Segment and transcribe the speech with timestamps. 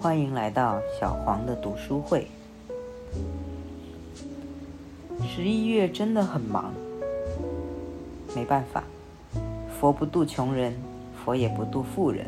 [0.00, 2.28] 欢迎来到小黄的读书会。
[5.26, 6.72] 十一月真的很忙，
[8.32, 8.84] 没办法，
[9.68, 10.72] 佛不渡穷人，
[11.24, 12.26] 佛也不渡富人，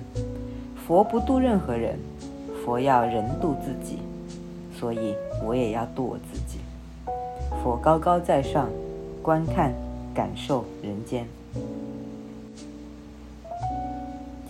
[0.85, 1.97] 佛不渡任何人，
[2.65, 4.01] 佛要人渡自己，
[4.77, 5.15] 所以
[5.45, 6.59] 我也要渡我自己。
[7.63, 8.69] 佛高高在上，
[9.23, 9.73] 观看、
[10.13, 11.25] 感受人间。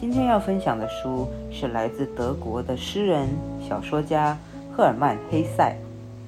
[0.00, 3.28] 今天要分享的书是来自德国的诗人、
[3.68, 4.34] 小说家
[4.74, 5.77] 赫尔曼·黑塞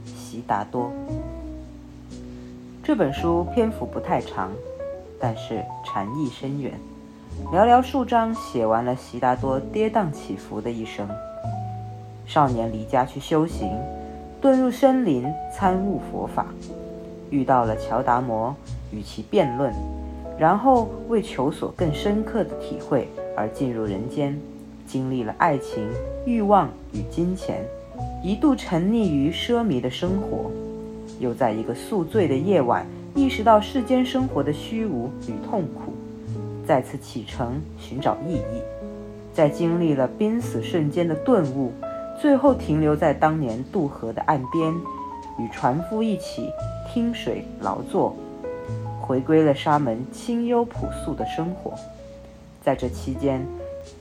[0.15, 0.85] 《悉达多》。
[2.83, 4.53] 这本书篇幅不太长，
[5.19, 6.75] 但是禅意深远。
[7.51, 11.09] 寥寥数章写完了悉达多跌宕起伏的一生。
[12.27, 13.71] 少年离家去修行，
[14.43, 16.45] 遁入森林参悟佛法，
[17.31, 18.55] 遇到了乔达摩，
[18.91, 19.73] 与其辩论，
[20.39, 24.39] 然后为求索更深刻的体会而进入人间，
[24.87, 25.89] 经历了爱情、
[26.27, 27.65] 欲望与金钱，
[28.23, 30.51] 一度沉溺于奢靡的生活。
[31.19, 35.93] 又在一个宿醉的夜晚，意识到世间生活的虚无与痛苦，
[36.67, 38.63] 再次启程寻找意义。
[39.33, 41.73] 在经历了濒死瞬间的顿悟，
[42.21, 44.75] 最后停留在当年渡河的岸边，
[45.39, 46.51] 与船夫一起
[46.93, 48.15] 听水劳作，
[49.01, 51.73] 回归了沙门清幽朴素的生活。
[52.65, 53.45] 在这期间，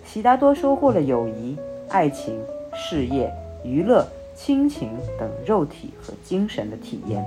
[0.06, 1.58] 悉达多收获了友谊、
[1.90, 2.40] 爱情、
[2.73, 4.08] 事业、娱乐。
[4.34, 7.23] 亲情等肉体和精神的体验，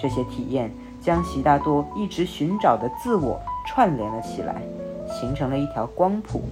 [0.00, 0.70] 这些体验
[1.02, 4.62] 将悉达多一直寻找的自我串联了起来，
[5.08, 6.42] 形成了一条光谱，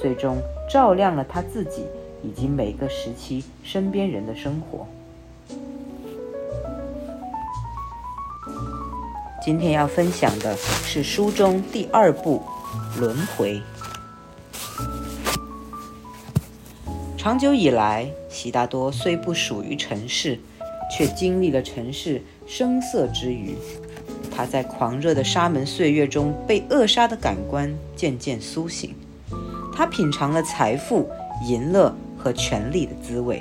[0.00, 0.38] 最终
[0.70, 1.84] 照亮了他自己
[2.22, 4.86] 以及每个时期身边人的生活。
[9.42, 12.38] 今天要分享的是书中第二部
[12.98, 13.54] 《轮回》。
[17.16, 20.38] 长久以来，悉达多虽不属于尘世，
[20.90, 23.56] 却经历了尘世声色之余。
[24.30, 28.94] 他在狂热的沙门岁月中被扼杀的感官渐渐苏醒。
[29.74, 31.08] 他品尝了财富、
[31.44, 33.40] 淫乐和权力的滋味。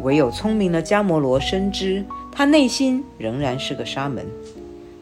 [0.00, 4.26] 唯有聪明的迦摩罗深知，他内心仍然是个沙门。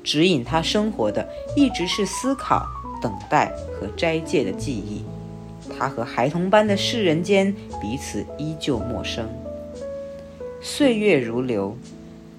[0.02, 2.66] 指引他生活的一直是思考、
[3.00, 5.02] 等待和斋戒的记忆。
[5.78, 9.28] 他和孩童般的世人间彼此依旧陌生。
[10.60, 11.76] 岁月如流，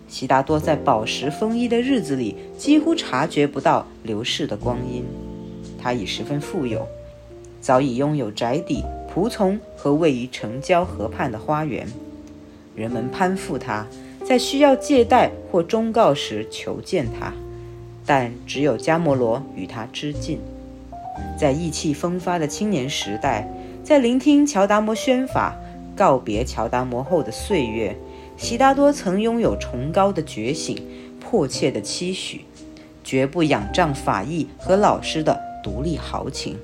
[0.08, 5.04] 悉达多在饱食丰衣的日子里几乎察觉不到流逝的光阴。
[5.80, 6.88] 他已十分富有，
[7.60, 11.88] 早已拥有宅邸、仆从和位于城郊河畔的花园。
[12.76, 13.88] 人们攀附他，
[14.24, 17.34] 在需要借贷或忠告时求见他，
[18.06, 20.40] 但只有迦摩罗与他知近。
[21.38, 23.48] 在意气风发的青年时代，
[23.84, 25.56] 在聆听乔达摩宣法、
[25.96, 27.96] 告别乔达摩后的岁月，
[28.38, 30.78] 悉达多曾拥有崇高的觉醒、
[31.20, 32.46] 迫切的期许，
[33.04, 36.58] 绝不仰仗法义和老师的独立豪情。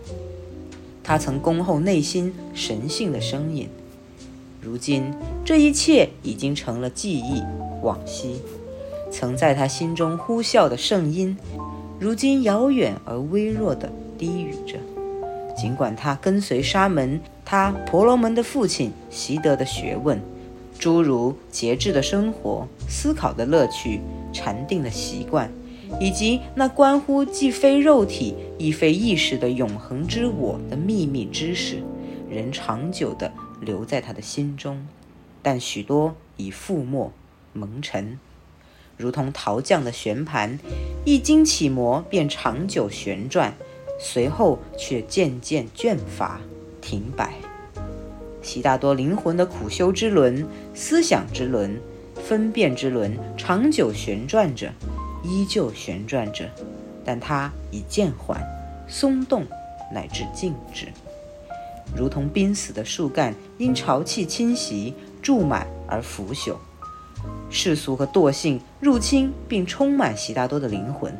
[1.03, 3.69] 他曾恭候内心神性的声音。
[4.61, 5.13] 如今，
[5.45, 7.41] 这一切已经成了记忆、
[7.81, 8.41] 往昔。
[9.11, 11.37] 曾在他心中呼啸的圣音，
[11.99, 13.89] 如今遥远而微弱地。
[14.17, 14.79] 低语着，
[15.55, 20.19] 尽管他跟随沙门，他婆罗门的父亲习得的学问，
[20.79, 24.01] 诸如节制的生活、思考的乐趣、
[24.33, 25.51] 禅定的习惯，
[25.99, 31.83] 以及那关乎既非肉体亦非意识的永恒之我的秘密知识，
[32.27, 33.31] 仍长久地
[33.61, 34.83] 留在他的心中，
[35.43, 37.11] 但许多已覆没、
[37.53, 38.17] 蒙尘，
[38.97, 40.59] 如同陶匠的旋盘，
[41.05, 43.53] 一经起磨便长久旋转。
[43.99, 46.39] 随后却渐渐倦乏、
[46.79, 47.33] 停摆。
[48.43, 51.81] 悉达多灵魂的苦修之轮、思想之轮、
[52.13, 54.71] 分辨之轮，长久旋转着，
[55.23, 56.47] 依旧旋转着，
[57.03, 58.39] 但它已渐缓、
[58.87, 59.43] 松动，
[59.91, 60.85] 乃至静止，
[61.95, 64.93] 如同濒死的树干因潮气侵袭
[65.23, 66.55] 注满而腐朽。
[67.49, 71.15] 世俗和惰性入侵并充满悉达多的灵魂，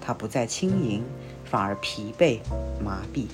[0.00, 1.02] 他不再轻盈。
[1.44, 2.38] 反而疲惫、
[2.80, 3.24] 麻痹，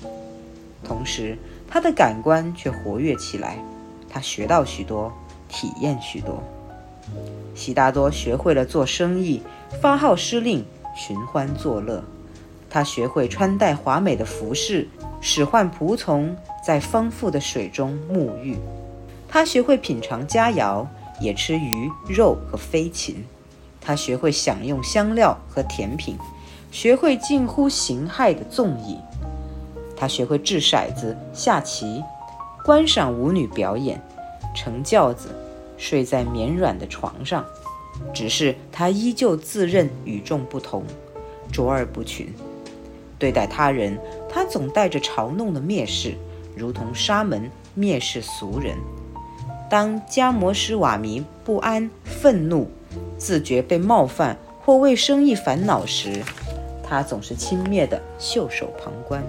[0.83, 1.37] 同时
[1.67, 3.59] 他的感官却活跃起来。
[4.09, 5.13] 他学到许多，
[5.47, 6.41] 体验许多。
[7.53, 9.43] 悉达多学会了做生意，
[9.79, 12.03] 发号施令，寻欢作乐。
[12.71, 14.87] 他学会穿戴华美的服饰，
[15.21, 16.35] 使唤仆从
[16.65, 18.57] 在丰富的水中沐浴。
[19.27, 20.83] 他学会品尝佳肴，
[21.21, 23.25] 也吃鱼肉和飞禽。
[23.79, 26.17] 他学会享用香料和甜品。
[26.69, 28.97] 学会近乎形骸的纵意，
[29.95, 32.03] 他学会掷骰子、下棋、
[32.65, 34.01] 观赏舞女表演，
[34.53, 35.29] 乘轿子，
[35.77, 37.45] 睡在绵软的床上。
[38.13, 40.83] 只是他依旧自认与众不同，
[41.51, 42.31] 卓尔不群。
[43.17, 43.97] 对待他人，
[44.29, 46.15] 他总带着嘲弄的蔑视，
[46.53, 48.77] 如同沙门蔑视俗人。
[49.69, 52.69] 当加摩施瓦弥不安、愤怒、
[53.17, 56.23] 自觉被冒犯或为生意烦恼时，
[56.83, 59.21] 他总是轻蔑地袖手旁观。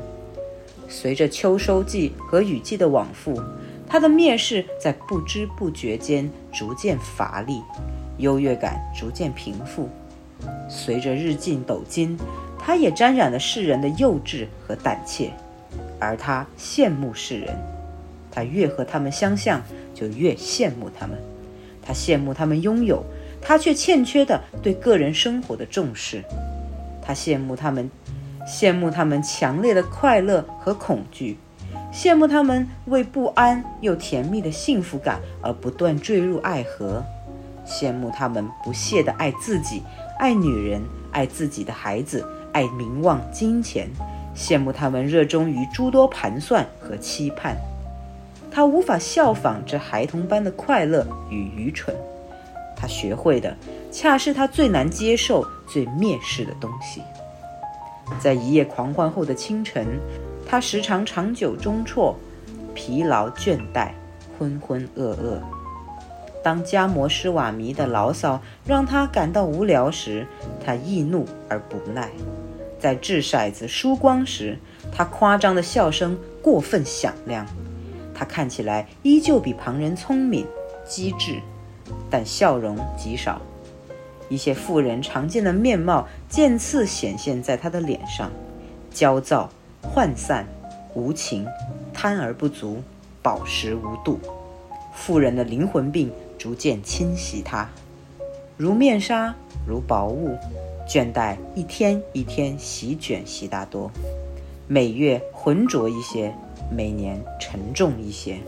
[0.88, 3.42] 随着秋收季和雨季的往复，
[3.88, 7.60] 他的蔑视在不知不觉间逐渐乏力，
[8.18, 9.88] 优越感逐渐平复。
[10.70, 12.16] 随着日进斗金，
[12.58, 15.32] 他也沾染了世人的幼稚和胆怯，
[15.98, 17.58] 而他羡慕世人。
[18.30, 19.62] 他越和他们相像，
[19.94, 21.18] 就越羡慕他们。
[21.82, 23.02] 他羡慕他们拥有，
[23.40, 26.22] 他却欠缺的对个人生活的重视。
[27.02, 27.90] 他羡慕他们。
[28.50, 31.36] 羡慕他们强烈的快乐和恐惧，
[31.92, 37.04] 羡慕他们为不安又甜蜜的幸福感而不断坠入爱河，
[37.66, 39.82] 羡慕他们不懈地爱自己、
[40.18, 40.80] 爱女人、
[41.12, 43.86] 爱自己的孩子、爱名望、金钱，
[44.34, 47.54] 羡慕他们热衷于诸多盘算和期盼。
[48.50, 51.94] 他无法效仿这孩童般的快乐与愚蠢，
[52.76, 53.56] 他学会的
[53.90, 57.02] 恰是他最难接受、最蔑视的东西。
[58.18, 59.86] 在一夜狂欢后的清晨，
[60.46, 62.14] 他时常长久中辍，
[62.74, 63.90] 疲劳倦怠，
[64.38, 65.38] 浑浑噩噩。
[66.42, 70.26] 当加摩施瓦弥的牢骚让他感到无聊时，
[70.64, 72.06] 他易怒而不耐；
[72.78, 74.56] 在掷骰子输光时，
[74.90, 77.46] 他夸张的笑声过分响亮。
[78.18, 80.44] 他看起来依旧比旁人聪明、
[80.84, 81.40] 机智，
[82.10, 83.40] 但笑容极少。
[84.28, 88.28] 一些富人常见的面貌渐次显现在他的脸上：
[88.90, 89.48] 焦躁、
[89.94, 90.44] 涣散、
[90.94, 91.46] 无情、
[91.94, 92.82] 贪而不足、
[93.22, 94.18] 饱食无度。
[94.92, 97.70] 富人的灵魂病逐渐侵袭他，
[98.56, 99.32] 如面纱，
[99.64, 100.36] 如薄雾，
[100.88, 103.92] 倦怠一天一天席卷悉达多。
[104.66, 106.34] 每月浑浊一些，
[106.70, 108.38] 每年沉重一些，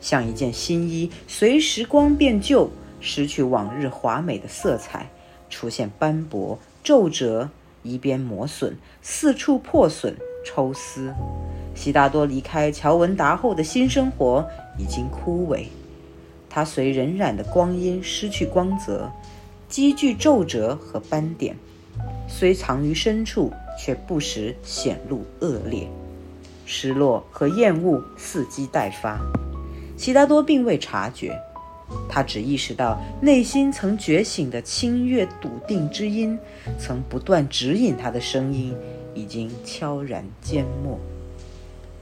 [0.00, 2.70] 像一件新衣，随时光变旧，
[3.00, 5.08] 失去往日华美的色彩。
[5.48, 7.48] 出现斑驳、皱褶，
[7.84, 11.14] 一边磨损，四处破损、抽丝。
[11.72, 14.44] 悉达多离开乔文达后的新生活
[14.76, 15.66] 已经枯萎，
[16.50, 19.08] 他随荏苒的光阴失去光泽，
[19.68, 21.56] 积聚皱褶和斑点，
[22.26, 25.86] 虽藏于深处，却不时显露恶劣。
[26.66, 29.18] 失落和厌恶伺机待发，
[29.96, 31.40] 悉达多并未察觉。
[32.08, 36.36] 他只意识到内心曾觉醒的清越笃定之音，
[36.78, 38.76] 曾不断指引他的声音，
[39.14, 40.98] 已经悄然缄默。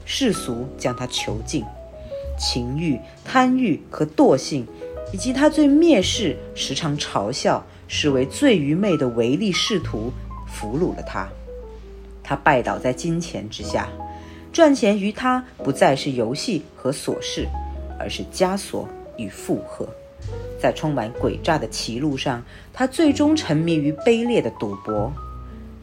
[0.03, 1.63] 世俗将他囚禁，
[2.39, 4.65] 情欲、贪欲和惰性，
[5.13, 10.11] 以及他最蔑视、时常嘲笑、视为最愚昧的唯利是图，
[10.47, 11.29] 俘虏了他。
[12.23, 13.87] 他拜倒在金钱之下，
[14.55, 17.45] 赚钱于他不再是游戏和琐事，
[17.99, 18.87] 而是枷锁。
[19.17, 19.85] 与负荷，
[20.61, 22.41] 在充满诡诈的歧路上，
[22.73, 25.11] 他最终沉迷于卑劣的赌博。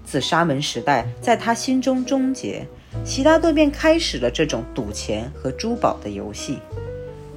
[0.06, 2.66] 自沙门时代在他心中终结，
[3.04, 6.58] 悉达多便开始了这种赌钱和珠宝的游戏。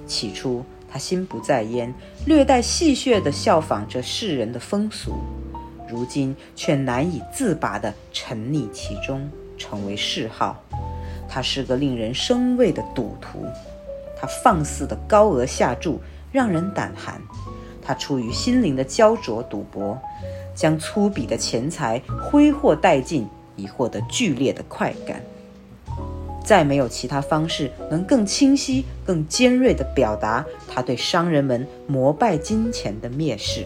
[0.05, 1.93] 起初，他心不在焉，
[2.25, 5.13] 略带戏谑地效仿着世人的风俗；
[5.89, 10.61] 如今却难以自拔地沉溺其中，成为嗜好。
[11.35, 13.45] 他是个令人生畏的赌徒。
[14.17, 15.99] 他放肆的高额下注
[16.31, 17.21] 让人胆寒，
[17.81, 19.99] 他出于心灵的焦灼赌博，
[20.55, 23.27] 将粗鄙的钱财挥霍殆尽，
[23.57, 25.21] 以获得剧烈的快感。
[26.41, 33.65] 再没有其他方式能更清晰、更尖锐地表达他对商人们膜拜金钱的蔑视。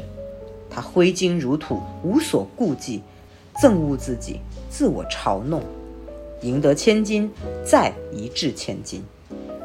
[0.71, 3.03] 他挥金如土，无所顾忌，
[3.61, 4.39] 憎恶自己，
[4.71, 5.61] 自我嘲弄，
[6.41, 7.31] 赢得千金，
[7.65, 9.03] 再一掷千金。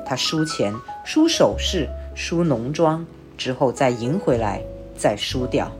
[0.07, 3.07] 他输钱、输首饰、输农庄，
[3.38, 4.61] 之后再赢回来，
[4.97, 5.71] 再输掉。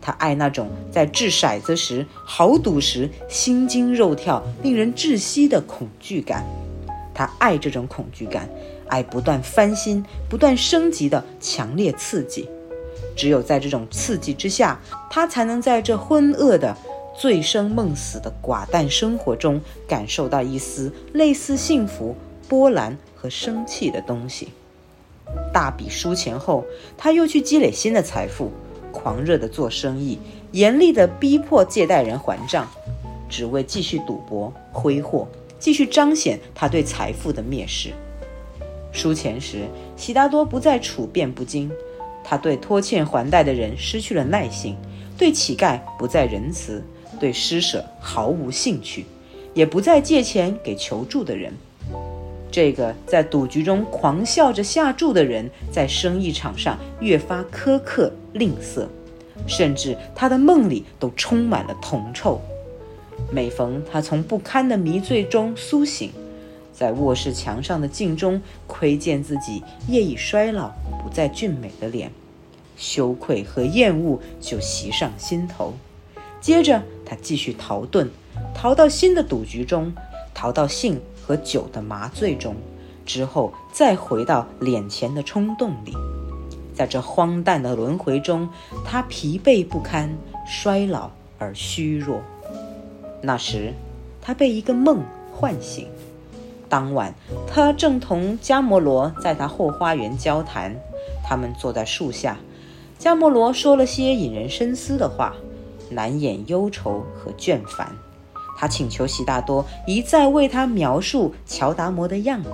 [0.00, 6.44] 他爱那种在掷骰子时、豪赌时心惊肉跳、令人窒息的恐惧感。
[7.12, 8.48] 他爱这种恐惧感，
[8.88, 12.48] 爱不断翻新、不断升级的强烈刺激。
[13.14, 16.74] 只有在这种刺激之下，他才能在这昏噩的、
[17.20, 22.16] 醉生梦死的寡淡生活中，感受到一丝类似幸福、
[22.48, 22.96] 波澜。
[23.20, 24.48] 和生气的东西。
[25.52, 26.64] 大笔输钱后，
[26.96, 28.50] 他又去积累新的财富，
[28.92, 30.18] 狂热的做生意，
[30.52, 32.66] 严厉的逼迫借贷人还账，
[33.28, 37.90] 只为继续赌博挥霍，继续彰显他对财富的蔑视。
[38.90, 39.66] 输钱时，
[39.98, 41.70] 悉达多不再处变不惊，
[42.24, 44.74] 他对拖欠还贷的人失去了耐心，
[45.18, 46.82] 对乞丐不再仁慈，
[47.20, 49.04] 对施舍毫无兴趣，
[49.54, 51.52] 也不再借钱给求助的人。
[52.50, 58.86] 这个在赌局中狂笑着下注的人，在生意场上越发苛刻吝啬，
[59.46, 62.40] 甚至他的梦里都充满了铜臭。
[63.30, 66.10] 每逢他从不堪的迷醉中苏醒，
[66.72, 72.10] 在卧室墙上的镜中窥见自己夜已衰老、不再俊美的脸，
[72.76, 75.74] 羞愧和厌恶就袭上心头。
[76.40, 78.06] 接着，他继续逃遁，
[78.54, 79.92] 逃到新的赌局中，
[80.32, 82.54] 逃到性和酒的麻醉中，
[83.04, 85.92] 之后再回到脸前的冲动里。
[86.72, 88.48] 在这荒诞的轮回中，
[88.84, 92.20] 他疲惫不堪，衰老而虚弱。
[93.20, 93.74] 那时，
[94.22, 95.02] 他被一个梦
[95.34, 95.88] 唤醒。
[96.68, 97.12] 当晚，
[97.48, 100.76] 他正同加摩罗在他后花园交谈。
[101.24, 102.38] 他们坐在树下，
[103.00, 105.34] 加摩罗说了些引人深思的话，
[105.90, 107.94] 难掩忧愁和倦烦。
[108.56, 112.50] 他请求悉达多一再为他描述乔达摩的样子，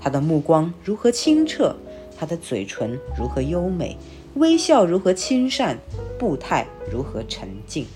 [0.00, 1.74] 他的目光如何清澈，
[2.18, 3.96] 他的嘴唇如何优美，
[4.34, 5.78] 微笑如何亲善，
[6.18, 7.86] 步态如何沉静，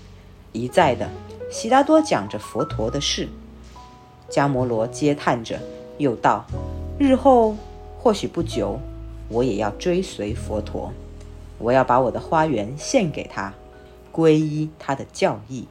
[0.51, 1.09] 一再的。
[1.51, 3.27] 悉达多讲着佛陀的事，
[4.29, 5.59] 迦摩罗嗟叹着，
[5.97, 6.45] 又道
[6.99, 7.55] ：“日后
[7.97, 8.79] 或许不久，
[9.29, 10.93] 我也要追随佛陀，
[11.57, 13.51] 我要把我的花园献给他，
[14.11, 15.67] 皈依他的教义。”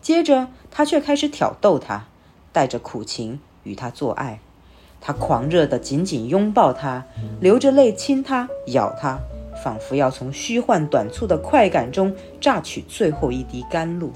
[0.00, 2.06] 接着，他却开始挑逗他，
[2.52, 4.40] 带着苦情与他做爱。
[5.00, 7.06] 他狂热地紧紧拥抱他，
[7.40, 9.18] 流着泪亲他，咬他，
[9.62, 14.12] 仿佛要从虚幻短促的快感中榨取最后一滴甘露。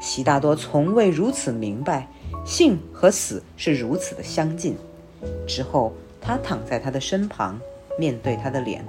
[0.00, 2.08] 悉达多从未如此明白，
[2.44, 4.76] 性和死是如此的相近。
[5.46, 7.58] 之后，他躺在他的身旁，
[7.98, 8.86] 面对他的脸，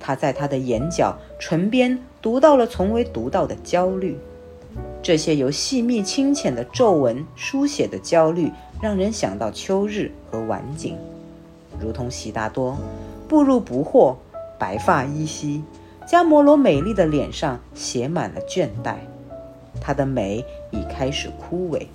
[0.00, 4.16] 他在他的眼角、唇边读到了从未读到的焦虑。
[5.02, 8.50] 这些由细密清浅的皱纹书写的焦虑，
[8.82, 10.96] 让人想到秋日和晚景，
[11.80, 12.76] 如同悉达多
[13.26, 14.16] 步入不惑，
[14.58, 15.62] 白发依稀，
[16.06, 18.96] 迦摩罗美丽的脸上写满了倦怠。
[19.80, 21.86] 她的美已开始枯萎，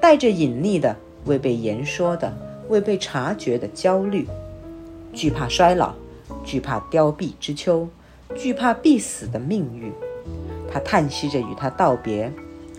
[0.00, 2.32] 带着隐匿的、未被言说的、
[2.68, 4.26] 未被察觉的焦虑，
[5.12, 5.94] 惧怕衰老，
[6.44, 7.88] 惧怕凋敝之秋，
[8.36, 9.92] 惧怕必死的命运。
[10.72, 12.32] 他叹息着与他道别，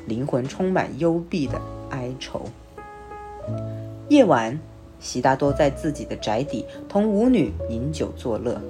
[0.06, 2.44] 灵魂充满幽闭的哀愁。
[4.10, 4.60] 夜晚，
[5.00, 8.62] 悉达多在自己的宅邸同舞女饮酒作乐，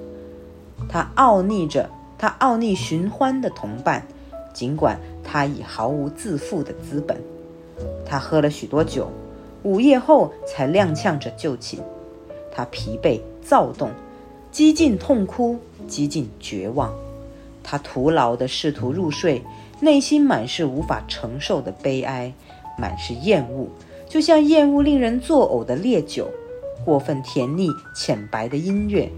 [0.88, 4.06] 他傲睨着他傲睨寻欢的同伴。
[4.52, 7.16] 尽管他已毫无自负的资本，
[8.04, 9.10] 他喝了许多酒，
[9.62, 11.80] 午夜后才踉跄着就寝。
[12.54, 13.88] 他疲惫、躁动，
[14.52, 16.92] 几近痛哭，几近绝望。
[17.62, 19.42] 他徒劳地试图入睡，
[19.80, 22.30] 内心满是无法承受的悲哀，
[22.78, 23.66] 满是厌恶，
[24.06, 26.28] 就像厌恶令人作呕的烈酒，
[26.84, 29.10] 过分甜腻、浅白的音乐，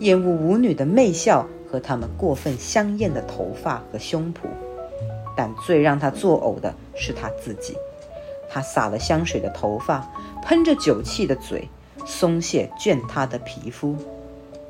[0.00, 1.46] 厌恶舞女的媚笑。
[1.66, 4.46] 和她们过分香艳的头发和胸脯，
[5.36, 7.74] 但最让他作呕的是他自己。
[8.48, 10.08] 他洒了香水的头发，
[10.44, 11.68] 喷着酒气的嘴，
[12.06, 13.96] 松懈倦塌的皮肤。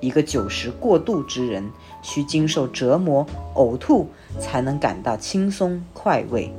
[0.04, 1.64] 一个酒食过度之人，
[2.02, 4.06] 需经受折磨、呕吐，
[4.38, 6.52] 才能感到轻松快慰。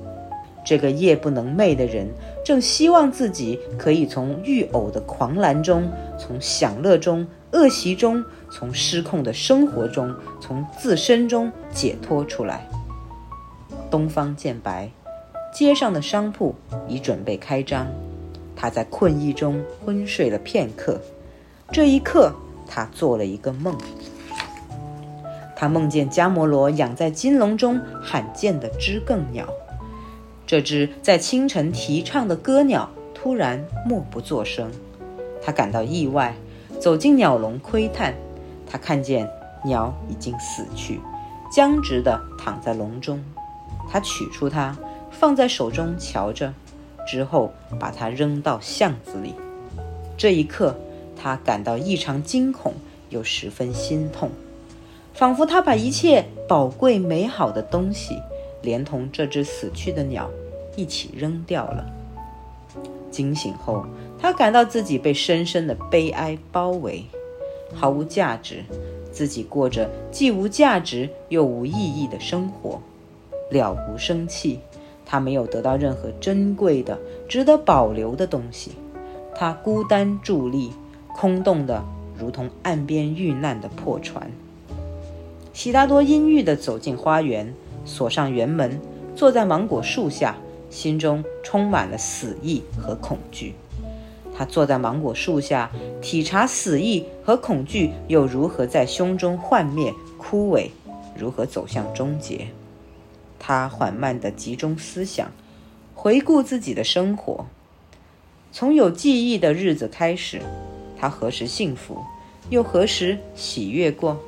[0.65, 2.07] 这个夜不能寐的人，
[2.43, 5.87] 正希望自己可以从欲呕的狂澜中，
[6.17, 7.25] 从享乐中。
[7.51, 8.21] 恶习中，
[8.51, 12.67] 从失控的生活中，从自身中解脱出来。
[13.89, 14.89] 东方渐白，
[15.53, 16.53] 街上的商铺
[16.85, 17.87] 已准备开张。
[18.57, 20.99] 他在困意中昏睡了片刻。
[21.71, 22.33] 这一刻，
[22.67, 23.77] 他做了一个梦。
[25.55, 29.47] 他梦见迦摩罗养在金笼中罕见的知更鸟。
[30.45, 34.71] 这只在清晨啼唱的歌鸟突然默不作声。
[35.41, 36.35] 他感到意外。
[36.77, 38.13] 走进鸟笼窥探，
[38.69, 39.27] 他看见
[39.63, 40.99] 鸟已经死去，
[41.49, 43.23] 僵直地躺在笼中。
[43.89, 44.77] 他取出它，
[45.09, 46.53] 放在手中瞧着，
[47.07, 49.33] 之后把它扔到巷子里。
[50.17, 50.75] 这一刻，
[51.25, 52.75] 他感到异常惊恐，
[53.09, 54.29] 又十分心痛，
[55.11, 58.21] 仿佛他把一切宝贵美好的东西，
[58.61, 60.29] 连同这只死去的鸟
[60.75, 61.91] 一起扔掉了。
[63.09, 63.83] 惊醒后。
[64.19, 67.03] 他感到自己被深深的悲哀包围，
[67.73, 68.63] 毫无价值，
[69.11, 72.79] 自己过着既无价值又无意义的生活，
[73.49, 74.59] 了无生气。
[75.07, 78.73] 他没有得到任何珍贵的、值得保留的东西。
[79.33, 80.71] 他孤单伫立，
[81.15, 81.81] 空洞的
[82.19, 84.29] 如同岸边遇难的破船。
[85.53, 87.53] 悉达多阴郁地走进花园，
[87.85, 88.77] 锁上园门，
[89.15, 90.35] 坐在芒果树下，
[90.69, 93.53] 心中充满了死意和恐惧。
[94.37, 100.69] 他坐在芒果树下，体察死意和恐惧又如何在胸中幻灭、枯萎，
[101.17, 102.47] 如何走向终结。
[103.39, 105.31] 他缓慢地集中思想，
[105.93, 107.45] 回顾自己的生活。
[108.51, 110.41] 从有记忆的日子开始，
[110.97, 112.03] 他何时幸福，
[112.49, 114.19] 又何时喜悦过？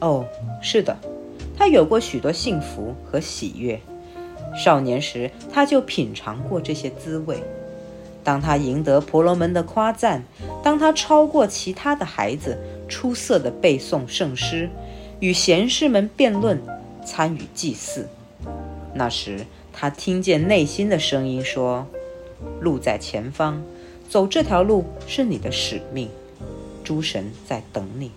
[0.00, 0.24] 哦，
[0.62, 0.96] 是的，
[1.56, 3.80] 他有过许多幸福和喜悦。
[4.56, 7.42] 少年时，他就品尝过这些滋味。
[8.24, 10.24] 当他赢得婆罗门的夸赞，
[10.62, 14.68] 当他超过其他的孩子，出色的背诵圣诗，
[15.20, 16.60] 与贤士们辩论，
[17.04, 18.08] 参与祭祀，
[18.92, 21.86] 那时他听见内心的声音说
[22.60, 23.62] ：“路在前方，
[24.10, 26.10] 走这条路是你的使命，
[26.82, 28.10] 诸神在等你。”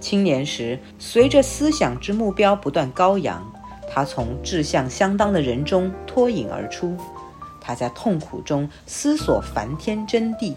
[0.00, 3.40] 青年时，随着思想之目标不断高扬，
[3.88, 6.96] 他从志向相当的人中脱颖而出。
[7.60, 10.56] 他在痛苦中思索梵天真谛，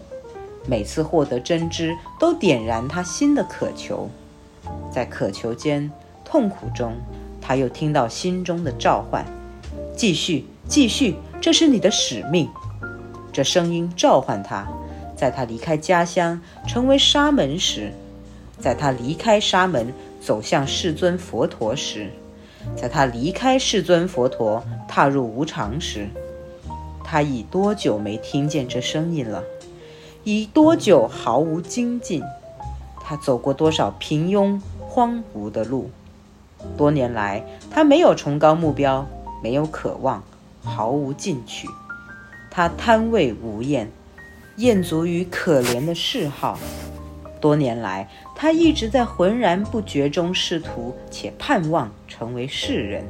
[0.66, 4.10] 每次获得真知都点燃他新的渴求。
[4.90, 5.88] 在渴求间、
[6.24, 6.94] 痛苦中，
[7.40, 9.24] 他又听到心中的召唤
[9.94, 12.48] ：“继续，继续，这是你的使命。”
[13.34, 14.64] 这声音召唤他，
[15.16, 17.92] 在他离开家乡成为沙门时，
[18.60, 22.12] 在他离开沙门走向世尊佛陀时，
[22.76, 26.06] 在他离开世尊佛陀踏入无常时。
[27.02, 29.42] 他已多久没听见这声音了？
[30.22, 32.22] 已多久毫无精进？
[33.02, 35.90] 他走过多少平庸荒芜的路？
[36.76, 39.04] 多年来，他没有崇高目标，
[39.42, 40.22] 没有渴望，
[40.62, 41.68] 毫无进取。
[42.56, 43.90] 他贪味无厌，
[44.58, 46.56] 厌足于可怜的嗜好。
[47.40, 53.04] 多年来，他一直在浑然不觉中试图且盼望成为世人。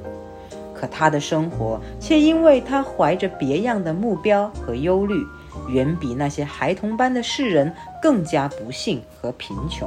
[0.72, 5.14] 可他的生活却因为他怀着别样的目标和忧虑，
[5.68, 9.86] 远比那些孩童般的世人更加不幸和贫穷。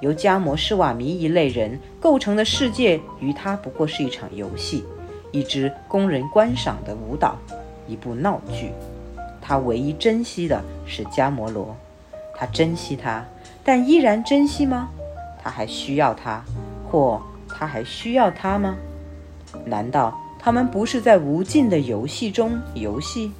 [0.00, 4.84] 由加摩施瓦弥一类人构成的世界，于他不过是一场游戏，
[5.32, 7.36] 一支供人观赏的舞蹈，
[7.88, 8.70] 一部闹剧。
[9.40, 11.74] 他唯一珍惜的是迦摩罗，
[12.36, 13.24] 他珍惜他，
[13.64, 14.90] 但依然珍惜吗？
[15.42, 16.44] 他还需要他，
[16.90, 18.76] 或他还需要他吗？
[19.64, 23.32] 难道他们不是在无尽的游戏中游戏？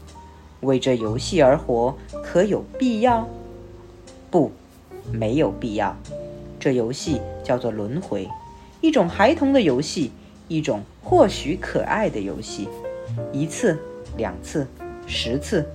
[0.61, 3.29] 为这游戏而活，可有必要？
[4.31, 4.51] 不，
[5.13, 5.95] 没有必要。
[6.59, 8.29] 这游戏叫做轮回，
[8.81, 10.11] 一种孩童的游戏，
[10.49, 12.69] 一种或许可爱的游戏。
[13.33, 13.79] 一次，
[14.17, 14.67] 两次，
[15.07, 15.67] 十次，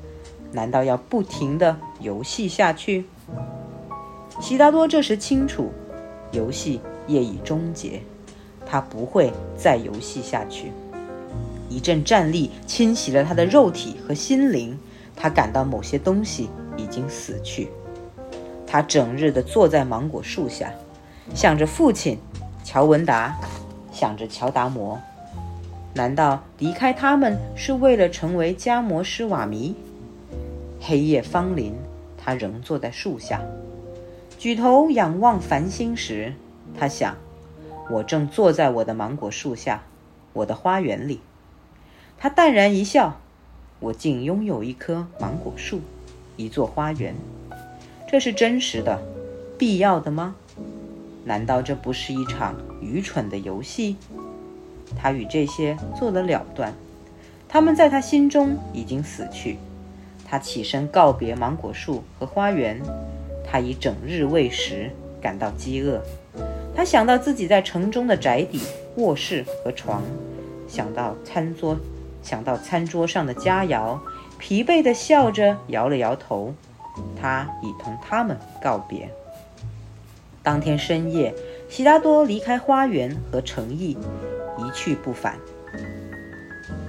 [0.51, 3.05] 难道要不停地游戏下去？
[4.39, 5.71] 悉达多这时清楚，
[6.31, 8.01] 游戏业已终结。
[8.65, 10.71] 他不会再游戏下去。
[11.69, 14.77] 一阵战栗侵袭了他的肉体和心灵，
[15.15, 17.69] 他感到某些东西已经死去。
[18.65, 20.71] 他整日地坐在芒果树下，
[21.35, 22.17] 想着父亲
[22.63, 23.37] 乔文达，
[23.91, 24.99] 想着乔达摩。
[25.95, 29.75] 难道离开他们是为了成为加摩施瓦弥？
[30.81, 31.73] 黑夜芳临，
[32.17, 33.41] 他仍坐在树下，
[34.37, 36.33] 举头仰望繁星时，
[36.77, 37.15] 他想。
[37.89, 39.83] 我正坐在我的芒果树下，
[40.31, 41.19] 我的花园里。
[42.17, 43.19] 他淡然一笑。
[43.79, 45.81] 我竟拥有一棵芒果树，
[46.37, 47.13] 一座花园。
[48.07, 49.01] 这是真实的，
[49.57, 50.35] 必要的吗？
[51.25, 53.97] 难道这不是一场愚蠢的游戏？
[55.03, 56.73] 他与这些做了了断。
[57.49, 59.57] 他们在他心中已经死去。
[60.25, 62.81] 他起身告别芒果树和花园。
[63.45, 64.89] 他已整日未食，
[65.21, 66.01] 感到饥饿。
[66.73, 68.61] 他想到自己在城中的宅邸、
[68.95, 70.01] 卧室和床，
[70.67, 71.77] 想到餐桌，
[72.23, 73.99] 想到餐桌上的佳肴，
[74.39, 76.53] 疲惫地笑着摇了摇头。
[77.19, 79.09] 他已同他们告别。
[80.41, 81.35] 当天深夜，
[81.69, 83.95] 悉达多离开花园和城邑，
[84.57, 85.37] 一去不返。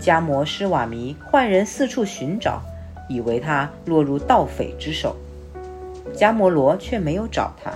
[0.00, 2.60] 迦摩施瓦弥换人四处寻找，
[3.08, 5.16] 以为他落入盗匪之手。
[6.14, 7.72] 迦摩罗却没有找他。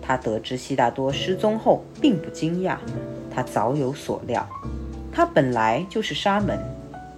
[0.00, 2.76] 他得知悉达多失踪后，并不惊讶，
[3.28, 4.48] 他早有所料。
[5.12, 6.56] 他本来就是沙门，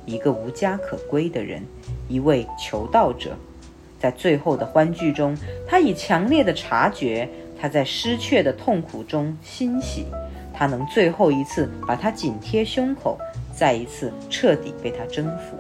[0.07, 1.63] 一个无家可归的人，
[2.09, 3.37] 一位求道者。
[4.01, 7.29] 在最后的欢聚中，他以强烈的察觉，
[7.61, 10.07] 他在失去的痛苦中欣喜，
[10.59, 13.17] 他能最后一次把他紧贴胸口，
[13.55, 15.57] 再一次彻底被他征服。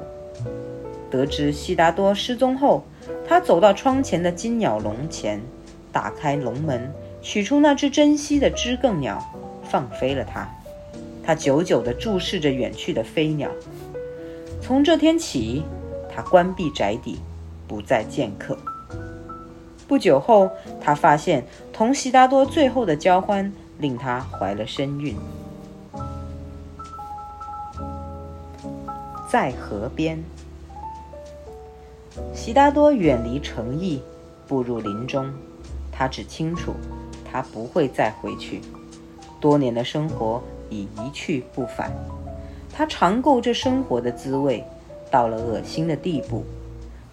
[1.09, 2.83] 得知悉达多失踪后，
[3.29, 5.41] 他走到窗前的金鸟笼前，
[5.93, 9.25] 打开笼门，取出那只珍稀的知更鸟，
[9.71, 10.49] 放飞了它。
[11.23, 13.49] 他久久地注视着远去的飞鸟。
[14.61, 15.63] 从这天起，
[16.13, 17.21] 他关闭宅邸，
[17.69, 18.59] 不再见客。
[19.87, 25.17] 不久后，他发现同悉达多最后的交欢令他怀了身孕。
[29.31, 30.19] 在河边，
[32.35, 34.03] 悉达多远离城邑，
[34.47, 35.31] 步入林中。
[35.93, 36.73] 他只清楚，
[37.31, 38.61] 他不会再回去。
[39.41, 41.93] 多年的生活已一去不返。
[42.73, 44.65] 他尝够这生活的滋味，
[45.11, 46.45] 到了恶心的地步。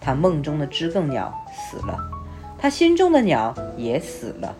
[0.00, 1.98] 他梦中的知更鸟死了，
[2.56, 4.54] 他心中的鸟也死了。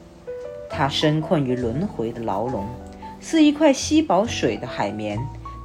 [0.69, 2.65] 他深困于轮回的牢笼，
[3.21, 5.19] 似一块吸饱水的海绵。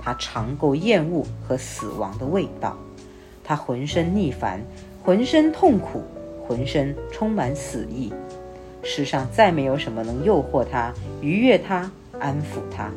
[0.03, 2.75] 他尝够厌恶和死亡的味道。
[3.43, 4.59] 他浑身逆反，
[5.03, 6.01] 浑身痛苦，
[6.47, 8.11] 浑身充满死意。
[8.81, 12.89] 世上再没有什么能诱惑他、愉悦他、安抚他。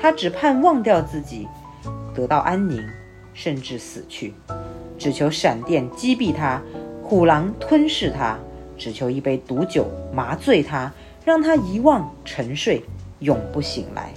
[0.00, 1.46] 他只盼忘掉自己。
[2.14, 2.82] 得到安宁，
[3.32, 4.34] 甚至死去，
[4.98, 6.60] 只求闪电击毙他，
[7.02, 8.36] 虎狼吞噬他，
[8.76, 10.92] 只求一杯毒酒麻醉他，
[11.28, 12.82] 让他遗忘沉睡，
[13.18, 14.14] 永不醒来。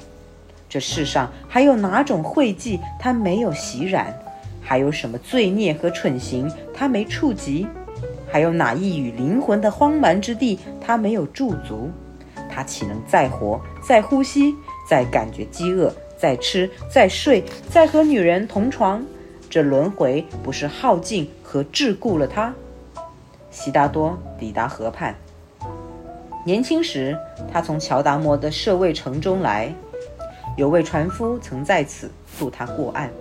[0.69, 4.17] 这世上还有哪种晦忌他没有袭染？
[4.61, 7.67] 还有什么罪孽和蠢行他没触及？
[8.31, 11.91] 还有哪一与灵魂的荒蛮之地他没有驻足？
[12.49, 14.55] 他岂能再活、再呼吸、
[14.89, 15.93] 再感觉饥饿？
[16.17, 19.03] 再吃，再睡，再和女人同床，
[19.49, 22.53] 这轮回不是耗尽和桎梏了他？
[23.49, 25.13] 悉达多抵达河畔。
[26.43, 27.15] 年轻时，
[27.51, 29.71] 他从乔达摩的舍卫城中来，
[30.57, 33.11] 有位船夫曾在此渡他过岸。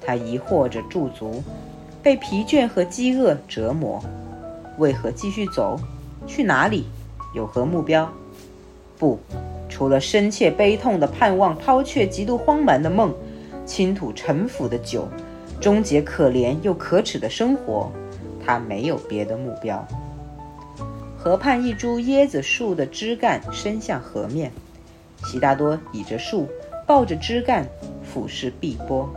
[0.00, 1.42] 他疑惑着驻足，
[2.02, 4.00] 被疲倦和饥饿折磨，
[4.78, 5.76] 为何继续走？
[6.24, 6.86] 去哪里？
[7.34, 8.08] 有何目标？
[8.96, 9.18] 不。
[9.68, 13.12] 除了深切悲痛的盼望，抛却极度荒蛮的梦，
[13.66, 15.08] 倾吐沉腐的酒，
[15.60, 17.90] 终结可怜又可耻的生活，
[18.42, 19.84] 他没有别的目标。
[21.26, 24.52] 河畔一株椰子树的枝干伸向河面，
[25.24, 26.48] 悉达多倚着树，
[26.86, 27.66] 抱着枝干，
[28.00, 29.12] 俯视碧波。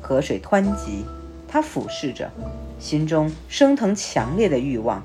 [0.00, 1.04] 河水湍急，
[1.48, 2.30] 他俯视着，
[2.78, 5.04] 心中升腾强烈的欲望，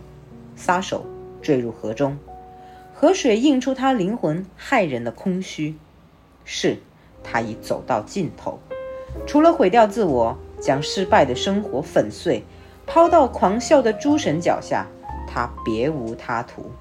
[0.55, 1.07] 撒手
[1.41, 2.15] 坠入河中。
[2.93, 5.75] 河水映出他灵魂骇人的空虚，
[6.45, 6.77] 是
[7.23, 8.59] 他已走到尽头。
[9.25, 12.43] 除了毁掉自我，将失败的生活粉碎，
[12.85, 14.85] 抛到狂笑的诸神脚下，
[15.37, 16.71] 他别无他途。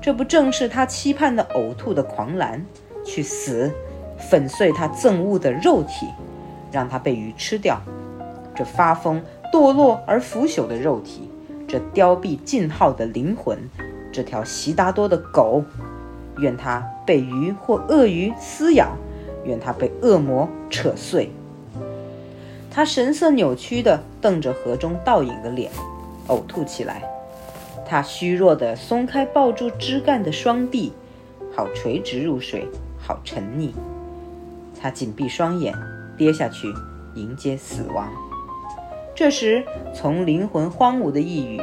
[0.00, 2.60] 这不正是他期盼的呕吐的狂澜？
[3.04, 3.72] 去死，
[4.18, 6.08] 粉碎他憎恶的肉体，
[6.72, 7.80] 让他被鱼吃掉。
[8.56, 11.30] 这发疯、堕落而腐朽的肉体，
[11.68, 13.56] 这凋敝尽耗的灵魂。
[14.12, 15.62] 这条悉达多的狗，
[16.38, 18.96] 愿他被鱼或鳄鱼撕咬，
[19.44, 21.30] 愿他被恶魔扯碎。
[22.68, 25.70] 他神色扭曲地瞪着河中倒影的脸，
[26.26, 27.04] 呕吐起来。
[27.92, 30.94] 他虚弱地松开抱住枝干的双臂，
[31.54, 32.66] 好垂直入水，
[32.98, 33.70] 好沉溺。
[34.80, 35.74] 他紧闭双眼，
[36.16, 36.72] 跌下去
[37.14, 38.08] 迎接死亡。
[39.14, 39.62] 这时，
[39.94, 41.60] 从灵魂荒芜的呓语。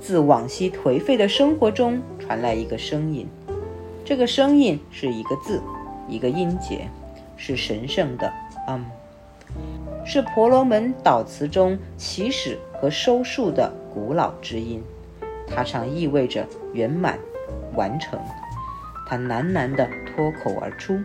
[0.00, 3.28] 自往昔颓废的生活中传来一个声音，
[4.06, 5.60] 这个声音是一个字，
[6.08, 6.88] 一个音节，
[7.36, 8.32] 是神圣的
[8.70, 8.86] “嗯”，
[10.06, 14.82] 是婆罗门祷词中起始和收束的古老之音。
[15.54, 17.18] 它常意味着圆满、
[17.74, 18.18] 完成。
[19.08, 20.98] 它喃喃地脱口而出。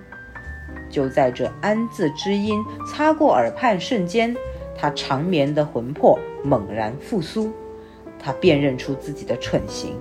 [0.89, 4.35] 就在这“安”字之音擦过耳畔瞬间，
[4.77, 7.51] 他长眠的魂魄猛然复苏。
[8.19, 9.95] 他辨认出自己的蠢行，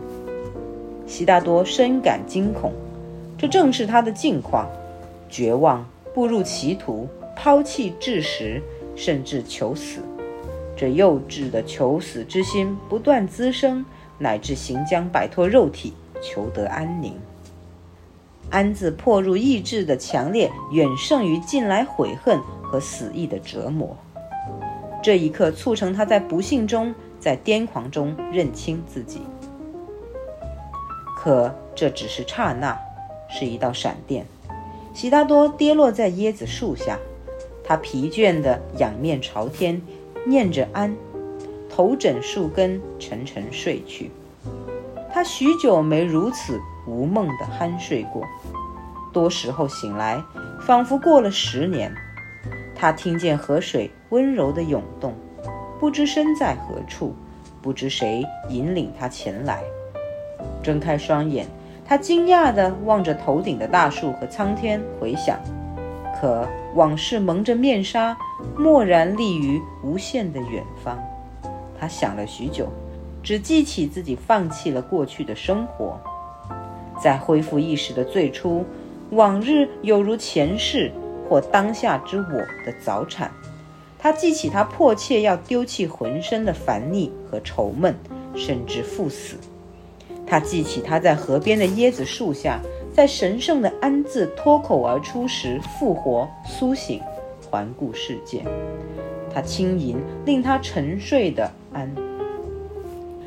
[1.07, 2.72] 悉达多深感惊恐，
[3.37, 4.70] 这正是他的境况：
[5.28, 8.62] 绝望，步入歧途，抛弃智识，
[8.94, 10.00] 甚至求死。
[10.76, 13.85] 这幼稚的求死之心不断滋生，
[14.22, 17.14] 乃至行将摆脱肉体，求得安宁。
[18.48, 23.96] 安字破入意志的强烈，远胜于近来悔恨和死意的折磨。
[25.02, 26.94] 这一刻促成他在不幸中。
[27.22, 29.20] 在癫狂中认清自己，
[31.16, 32.76] 可这只是刹那，
[33.30, 34.26] 是一道闪电。
[34.92, 36.98] 悉达多跌落在椰子树下，
[37.62, 39.80] 他疲倦地仰面朝天，
[40.26, 40.96] 念着安，
[41.74, 44.11] 头枕树根，沉沉睡去。
[45.11, 48.22] 他许久没如此无梦的酣睡过，
[49.11, 50.22] 多时候醒来，
[50.61, 51.90] 仿佛过了十年。
[52.74, 55.14] 他听见河水温柔的涌动。
[55.80, 57.14] 不知身在何处，
[57.62, 59.61] 不知谁引领他前来。
[60.62, 61.46] 睁开双眼，
[61.87, 65.40] 他惊讶地望着头顶的大树和苍天，回想。
[66.20, 68.16] 可往事蒙着面纱，
[68.56, 70.96] 默然立于无限的远方。
[71.82, 72.68] 他想了许久，
[73.24, 75.98] 只记起自己放弃了过去的生活。
[77.02, 78.64] 在恢复意识的最初，
[79.10, 80.92] 往日有如前世
[81.28, 83.32] 或当下之我的早产。
[83.98, 87.92] 他记起他迫切要丢弃浑身的烦腻和愁闷，
[88.36, 89.36] 甚至赴死。
[90.24, 92.60] 他记起他在河边的椰子树下。
[92.94, 97.00] 在神圣的“安”字脱口而出时，复活、苏醒、
[97.52, 98.42] 环顾世界。
[99.30, 101.94] 他轻吟令他沉睡的“安”，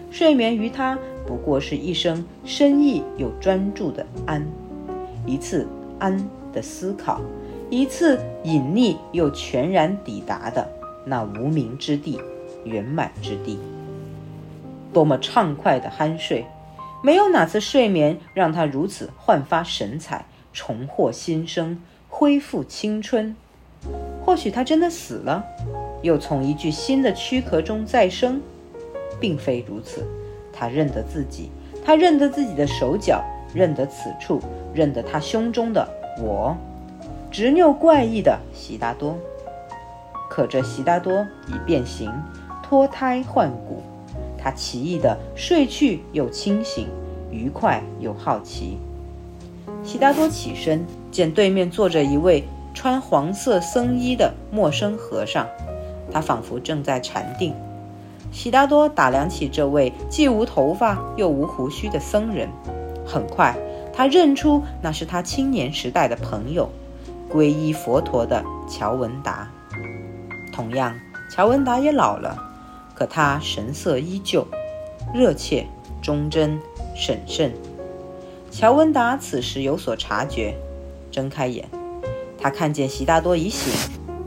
[0.09, 4.43] 睡眠于他不过是一声深意又专注的“安”，
[5.27, 5.67] 一次
[5.99, 7.21] “安”的思考，
[7.69, 10.67] 一次隐匿又全然抵达的
[11.05, 12.19] 那无名之地、
[12.63, 13.59] 圆满之地。
[14.91, 16.45] 多么畅快的酣睡！
[17.03, 23.35] 没有哪次睡眠让他如此焕发神采、重获新生、恢复青春。
[24.25, 25.45] 或许他真的死了，
[26.01, 28.41] 又从一具新的躯壳中再生，
[29.19, 30.03] 并非如此。
[30.51, 31.51] 他认得自己，
[31.85, 34.41] 他认得自己的手脚，认得此处，
[34.73, 35.87] 认得他胸中的
[36.19, 36.57] 我，
[37.29, 39.15] 执拗怪异的悉达多。
[40.27, 42.11] 可这悉达多已变形，
[42.63, 43.83] 脱胎换骨。
[44.37, 46.87] 他奇异的睡去又清醒，
[47.31, 48.77] 愉快又好奇。
[49.83, 52.43] 悉达多起身，见对面坐着一位
[52.75, 55.47] 穿黄色僧衣的陌生和尚，
[56.11, 57.55] 他仿佛正在禅定。
[58.31, 62.49] 悉达多打量起这位既无头发又无胡须的僧人，
[63.07, 63.55] 很快
[63.93, 66.69] 他认出那是他青年时代的朋友，
[67.31, 69.49] 皈依佛陀的乔文达。
[70.53, 70.93] 同样，
[71.31, 72.51] 乔文达也老了。
[72.93, 74.47] 可他神色依旧，
[75.13, 75.65] 热切、
[76.01, 76.59] 忠贞、
[76.95, 77.51] 审慎。
[78.51, 80.55] 乔文达此时有所察觉，
[81.11, 81.67] 睁开眼，
[82.45, 83.73] 他看见悉达多已醒，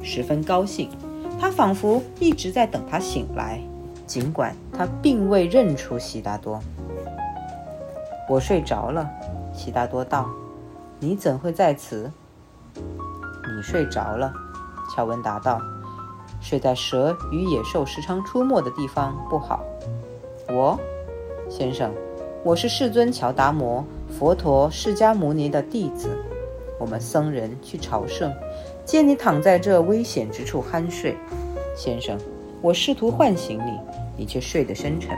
[0.02, 0.90] 十分高兴。
[1.38, 3.60] 他仿佛一直在等他醒来，
[4.08, 6.60] 尽管他并未认出悉达多。
[8.28, 9.08] 我睡着了，
[9.54, 10.28] 悉达多道
[10.98, 12.10] ：“你怎会在此？”
[12.74, 14.32] 你睡着了，
[14.92, 15.60] 乔文达道。
[16.40, 19.62] 睡在蛇与野兽时常出没的地方不好。
[20.48, 20.76] 我，
[21.48, 21.94] 先生，
[22.42, 26.08] 我是世尊乔达摩佛陀释迦牟尼的弟子。
[26.78, 28.32] 我们僧人去朝圣，
[28.84, 31.16] 见你躺在这危险之处酣睡。
[31.76, 32.18] 先生，
[32.62, 33.78] 我试图唤醒你，
[34.16, 35.16] 你却睡得深沉。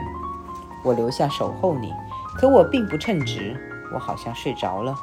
[0.83, 1.93] 我留下守候你，
[2.35, 3.55] 可我并不称职。
[3.93, 4.95] 我好像睡着了，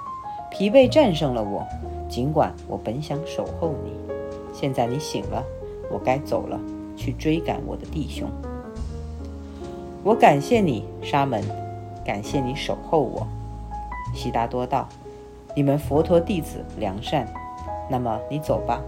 [0.51, 1.65] 疲惫战胜了我。
[2.09, 3.93] 尽管我本想守候你，
[4.53, 5.45] 现在你醒了。
[5.91, 6.59] 我该走了，
[6.97, 8.29] 去追赶我的弟兄。
[10.03, 11.43] 我感谢你，沙门，
[12.05, 13.27] 感谢你守候我。
[14.15, 14.89] 悉达多道
[15.59, 17.27] ：“你们佛陀弟子良善，
[17.91, 18.81] 那么你走吧。”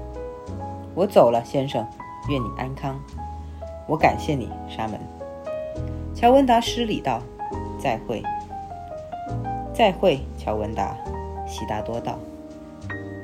[0.94, 1.84] 我走了，先生，
[2.28, 2.96] 愿你安康。
[3.88, 5.00] 我感谢你，沙门。
[6.14, 7.20] 乔文达施礼道
[7.76, 8.22] ：“再会。”
[9.74, 10.96] 再会，乔文达。
[11.44, 12.16] 悉达多道：“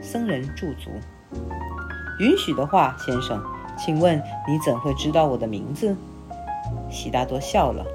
[0.02, 0.90] 僧人驻足。
[2.18, 3.40] 允许的话，先生。”
[3.78, 5.96] 请问你怎会知道我的名字？
[6.90, 7.86] 悉达多笑了。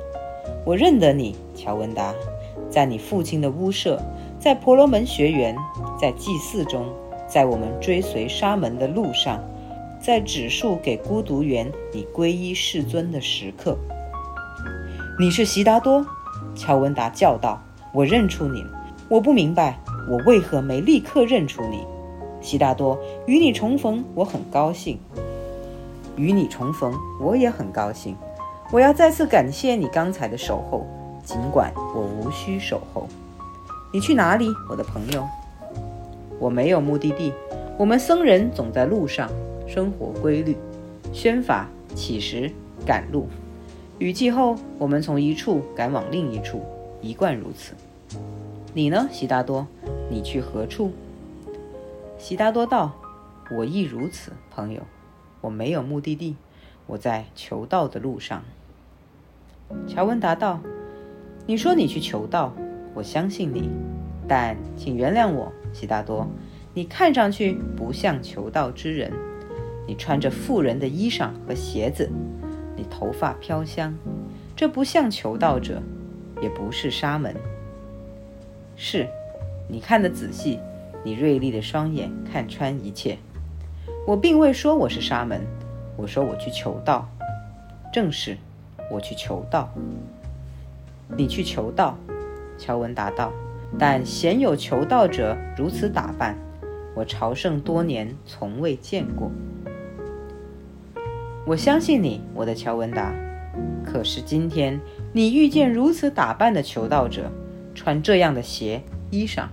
[0.63, 2.13] 我认得你，乔文达，
[2.69, 4.01] 在你父亲的屋舍，
[4.41, 5.55] 在婆罗门学园，
[5.99, 6.91] 在祭祀中，
[7.27, 9.39] 在我们追随沙门的路上，
[10.01, 13.77] 在指述给孤独园你皈依世尊的时刻。
[15.19, 16.03] 你是悉达多？
[16.55, 17.61] 乔文达叫道。
[17.93, 18.69] 我认出你了。
[19.09, 21.85] 我不明白，我为何没立刻认出你？
[22.41, 24.97] 悉达多，与你重逢，我很高兴。
[26.15, 28.15] 与你重逢，我也很高兴。
[28.71, 30.83] 我要再次感谢你刚才的守候，
[31.23, 33.07] 尽管我无需守候。
[33.93, 35.27] 你去哪里，我的朋友？
[36.39, 37.33] 我没有目的地。
[37.77, 39.29] 我们僧人总在路上，
[39.67, 40.55] 生活规律，
[41.11, 42.49] 宣法、乞食、
[42.85, 43.27] 赶路。
[43.99, 46.63] 雨季后，我们从一处赶往另一处，
[47.01, 47.73] 一贯如此。
[48.73, 49.67] 你呢，悉达多？
[50.09, 50.91] 你去何处？
[52.17, 52.93] 悉达多道
[53.51, 54.81] ：“我亦如此，朋友。”
[55.41, 56.37] 我没有目的地，
[56.87, 58.43] 我在求道的路上。
[59.87, 60.59] 乔文达道
[61.45, 62.53] ：“你说你去求道，
[62.93, 63.69] 我相信你，
[64.27, 66.27] 但请原谅我，悉达多，
[66.73, 69.11] 你看上去不像求道之人。
[69.87, 72.09] 你穿着富人的衣裳和鞋子，
[72.75, 73.93] 你头发飘香，
[74.55, 75.81] 这不像求道者，
[76.41, 77.35] 也不是沙门。
[78.75, 79.07] 是，
[79.67, 80.59] 你看得仔细，
[81.03, 83.17] 你锐利的双眼看穿一切。”
[84.07, 85.41] 我并未说我是沙门，
[85.95, 87.07] 我说我去求道。
[87.93, 88.37] 正是，
[88.89, 89.69] 我去求道。
[91.15, 91.97] 你去求道，
[92.61, 93.33] 乔文答道。
[93.79, 96.37] 但鲜有求道者如此打扮，
[96.93, 99.31] 我朝圣多年从未见过。
[101.45, 103.13] 我相信你，我的乔文达。
[103.83, 104.79] 可是今天
[105.13, 107.31] 你遇见如此打扮的求道者，
[107.73, 109.47] 穿这样的鞋衣裳，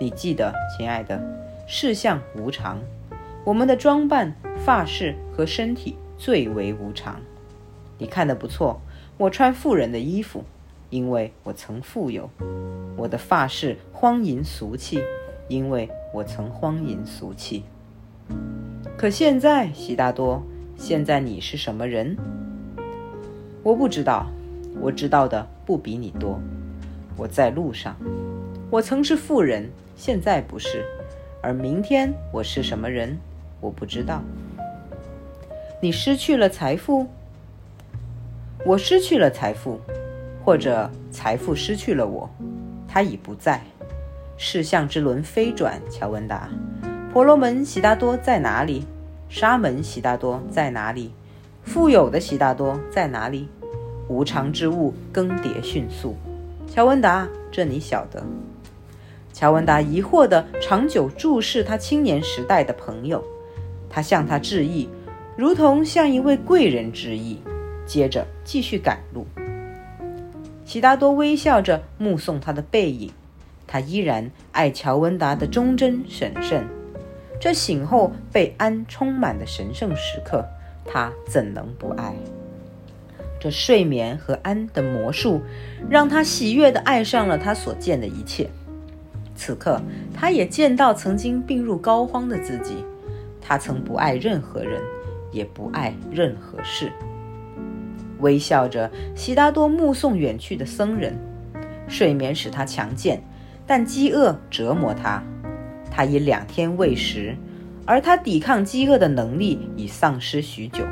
[0.00, 1.22] 你记得，亲爱的，
[1.68, 2.80] 世相无常，
[3.44, 7.20] 我们的装扮、发饰和身体最为无常。
[7.98, 8.80] 你看得不错，
[9.18, 10.42] 我穿富人的衣服。
[10.94, 12.30] 因为我曾富有，
[12.96, 15.02] 我的发饰荒淫俗气，
[15.48, 17.64] 因为我曾荒淫俗气。
[18.96, 20.40] 可现在，悉达多，
[20.76, 22.16] 现在你是什么人？
[23.64, 24.28] 我不知道，
[24.80, 26.38] 我知道的不比你多。
[27.16, 27.96] 我在路上，
[28.70, 30.84] 我曾是富人，现在不是，
[31.42, 33.18] 而明天我是什么人，
[33.60, 34.22] 我不知道。
[35.80, 37.08] 你失去了财富，
[38.64, 39.80] 我失去了财富。
[40.44, 42.28] 或者财富失去了我，
[42.86, 43.62] 他已不在。
[44.36, 46.50] 世相之轮飞转，乔文达，
[47.10, 48.84] 婆罗门悉达多在哪里？
[49.30, 51.12] 沙门悉达多在哪里？
[51.62, 53.48] 富有的悉达多在哪里？
[54.06, 56.14] 无常之物更迭迅速，
[56.68, 58.22] 乔文达，这你晓得？
[59.32, 63.24] 乔文达疑惑地长久注视他青年时代的朋友，
[63.88, 64.90] 他向他致意，
[65.38, 67.38] 如同向一位贵人致意，
[67.86, 69.26] 接着继续赶路。
[70.64, 73.12] 悉达多微笑着目送他的背影，
[73.66, 76.66] 他依然爱乔文达的忠贞审慎。
[77.40, 80.46] 这醒后被安充满的神圣时刻，
[80.86, 82.14] 他怎能不爱？
[83.38, 85.42] 这睡眠和安的魔术，
[85.90, 88.48] 让他喜悦地爱上了他所见的一切。
[89.36, 89.82] 此刻，
[90.14, 92.76] 他也见到曾经病入膏肓的自己。
[93.42, 94.80] 他曾不爱任何人，
[95.30, 96.90] 也不爱任何事。
[98.20, 101.16] 微笑着，悉达多目送远去的僧人。
[101.86, 103.22] 睡眠使他强健，
[103.66, 105.22] 但饥饿折磨他。
[105.90, 107.36] 他已两天未食，
[107.86, 110.84] 而他抵抗饥饿的能力已丧失许久。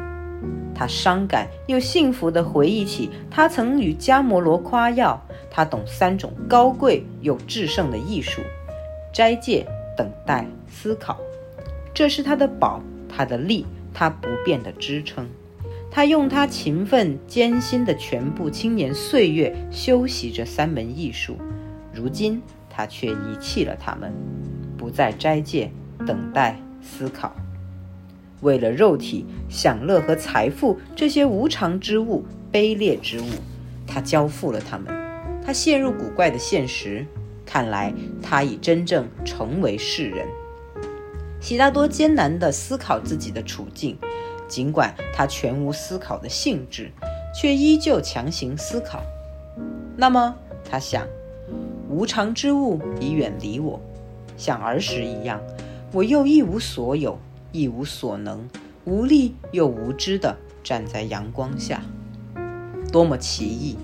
[0.75, 8.41] 他伤感又幸福地回忆起他曾与迦摩罗夸耀，他懂三种高贵又至圣的艺术：
[9.13, 11.19] 斋戒、等待、思考。
[11.95, 15.29] 这是他的宝，他的力，他不变的支撑。
[15.95, 21.37] 他用他勤奋艰辛的全部青年岁月修习这三门艺术，
[21.93, 24.11] 如今他却遗弃了他们，
[24.79, 25.71] 不再斋戒、
[26.07, 27.37] 等待、思考。
[28.41, 33.27] 为了肉体享乐和财富这些无常之物、卑劣之物，
[33.87, 34.87] 他交付了他们。
[35.45, 37.05] 他陷入古怪的现实，
[37.45, 40.27] 看来他已真正成为世人。
[41.39, 43.95] 悉达多艰难地思考自己的处境。
[44.53, 46.93] 尽管他全无思考的兴致，
[47.35, 49.03] 却依旧强行思考。
[49.97, 51.07] 那么，他想，
[51.89, 53.81] 无常之物已远离我，
[54.37, 55.41] 像儿时一样，
[55.91, 57.19] 我又一无所有，
[57.51, 58.47] 一无所能，
[58.85, 61.81] 无力又无知地站在阳光下，
[62.93, 63.79] 多么奇异！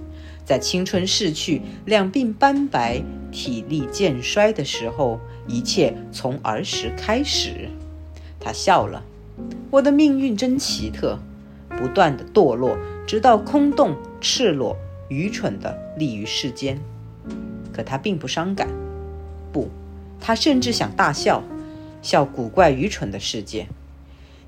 [0.44, 3.02] 在青春逝去、两鬓斑白、
[3.33, 7.70] 体力渐衰的时候，一切从儿时开始。
[8.38, 9.02] 他笑了。
[9.70, 11.18] 我的命运真奇特，
[11.68, 14.77] 不断的堕落，直到空洞、赤裸、
[15.09, 16.79] 愚蠢的立于世间。
[17.72, 18.68] 可他并不伤感，
[19.53, 19.68] 不，
[20.20, 21.42] 他甚至想大笑，
[22.03, 23.68] 笑古怪愚蠢的世界。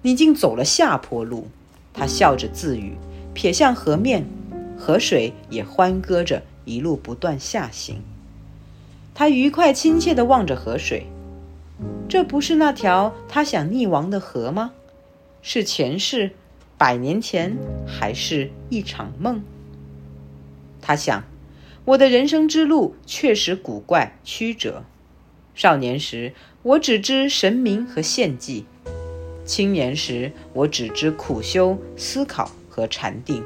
[0.03, 1.48] 你竟走了下坡路，
[1.92, 2.94] 他笑着自语，
[3.35, 4.26] 瞥向河面，
[4.79, 8.03] 河水也欢歌着，一路不断下行。
[9.14, 11.07] 他愉快亲切地望着河水，
[12.09, 14.72] 这不是那条他想溺亡的河吗？
[15.42, 16.33] 是前世，
[16.76, 19.42] 百年前，还是一场梦？
[20.83, 21.24] 他想，
[21.87, 24.85] 我的人生之路确实古怪曲折。
[25.55, 28.64] 少年时，我只知神明和献祭；
[29.47, 33.43] 青年时，我只知苦修、思考和禅定。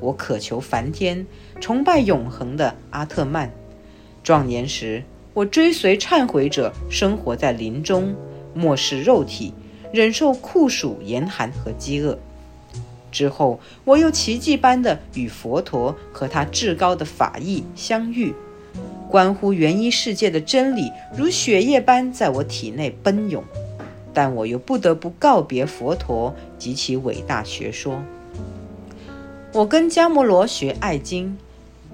[0.00, 1.26] 我渴求梵天，
[1.60, 3.50] 崇拜永恒的阿特曼；
[4.22, 5.04] 壮年时，
[5.34, 8.14] 我追随忏悔者，生活在林中，
[8.54, 9.52] 漠视肉体。
[9.92, 12.18] 忍受酷暑、严寒和饥饿
[13.10, 18.34] 之后，我又奇迹般的与佛陀和他至高的法义相遇，
[19.08, 23.42] 关乎元一世界的真理如血液般在我体内奔涌，
[24.12, 28.02] 但我又不得不告别佛陀及其伟大学说。
[29.54, 31.38] 我跟迦摩罗学爱经，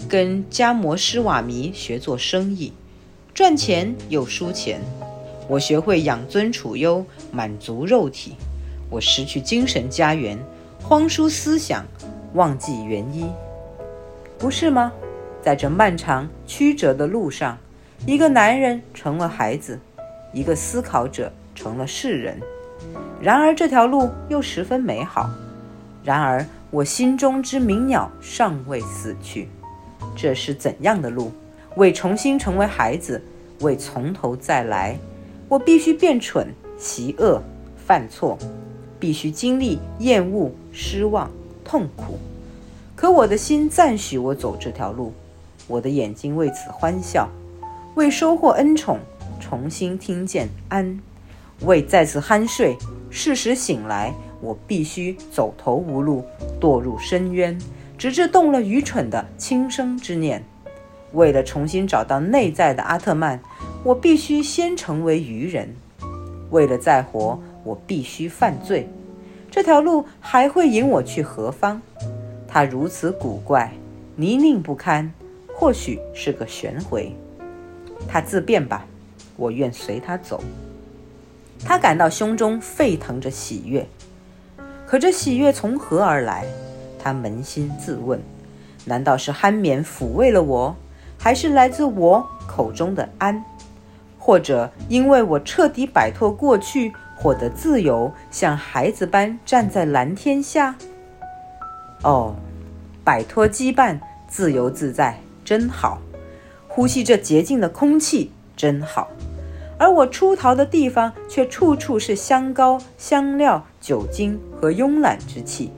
[0.08, 2.72] 跟迦摩施瓦弥学做生意，
[3.32, 4.80] 赚钱又输钱。
[5.48, 8.32] 我学会养尊处优，满足肉体；
[8.90, 10.38] 我失去精神家园，
[10.82, 11.84] 荒疏思想，
[12.32, 13.30] 忘记原因，
[14.38, 14.92] 不是吗？
[15.42, 17.58] 在这漫长曲折的路上，
[18.06, 19.78] 一个男人成了孩子，
[20.32, 22.40] 一个思考者成了世人。
[23.20, 25.28] 然而这条路又十分美好。
[26.02, 29.48] 然而我心中之鸣鸟尚未死去。
[30.16, 31.30] 这是怎样的路？
[31.76, 33.22] 为重新成为孩子，
[33.60, 34.98] 为从头再来，
[35.48, 37.42] 我必须变蠢、习恶、
[37.86, 38.38] 犯错，
[38.98, 41.30] 必须经历厌恶、失望。
[41.64, 42.18] 痛苦，
[42.94, 45.14] 可我的心赞许我走这条路，
[45.66, 47.26] 我的眼睛为此欢笑，
[47.94, 48.98] 为收获恩宠，
[49.40, 51.00] 重新听见安，
[51.62, 52.76] 为再次酣睡，
[53.08, 56.22] 适时醒来，我必须走投无路，
[56.60, 57.58] 堕入深渊，
[57.96, 60.44] 直至动了愚蠢的轻生之念。
[61.12, 63.40] 为了重新找到内在的阿特曼，
[63.84, 65.68] 我必须先成为愚人。
[66.50, 68.88] 为了再活，我必须犯罪。
[69.50, 71.80] 这条路还会引我去何方？
[72.48, 73.72] 它如此古怪，
[74.16, 75.12] 泥泞不堪，
[75.54, 77.14] 或许是个玄回。
[78.08, 78.86] 他自便吧，
[79.36, 80.42] 我愿随他走。
[81.62, 83.86] 他感到胸中沸腾着喜悦，
[84.86, 86.46] 可这喜悦从何而来？
[86.98, 88.18] 他扪心自问：
[88.86, 90.74] 难道是酣眠抚慰了我，
[91.18, 93.44] 还是来自我口中的安？
[94.24, 96.90] 或者因为我彻底摆脱过去？
[97.14, 100.74] 获得自由，像孩子般站在蓝天下。
[102.02, 102.34] 哦，
[103.04, 106.00] 摆脱羁绊，自由自在，真好。
[106.66, 109.10] 呼吸这洁净的空气，真好。
[109.78, 115.70] 而我出逃的地方，却处处是香膏、香料、酒精和慵懒之气。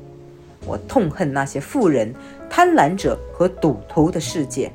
[0.65, 2.15] 我痛恨那些富人、
[2.49, 4.71] 贪婪者和赌徒的世界，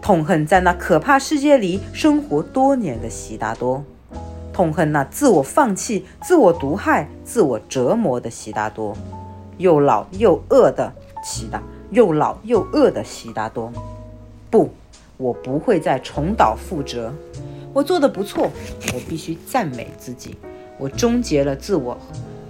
[0.00, 3.84] 痛恨在那可怕世界里生活多年的悉达多。
[4.52, 8.96] 痛恨那自我放弃、自我毒害、自我折磨的悉达多，
[9.56, 10.92] 又老又饿的
[11.22, 13.72] 悉达，又老又饿的悉达多。
[14.50, 14.70] 不，
[15.16, 17.12] 我不会再重蹈覆辙。
[17.72, 18.50] 我做的不错，
[18.92, 20.36] 我必须赞美自己。
[20.76, 21.96] 我终结了自我，